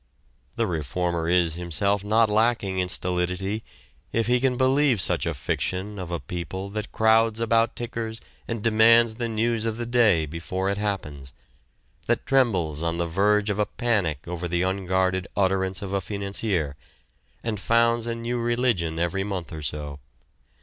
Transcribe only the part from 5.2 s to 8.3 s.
a fiction of a people that crowds about tickers